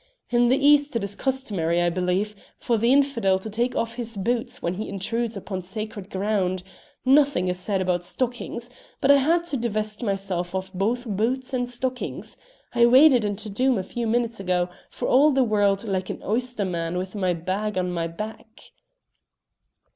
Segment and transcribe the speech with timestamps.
[0.31, 4.17] In the East it is customary, I believe, for the infidel to take off his
[4.17, 6.63] boots when he intrudes on sacred ground;
[7.05, 11.69] nothing is said about stockings, but I had to divest myself of both boots and
[11.69, 12.35] stockings.
[12.73, 16.65] I waded into Doom a few minutes ago, for all the world like an oyster
[16.65, 18.71] man with my bag on my back."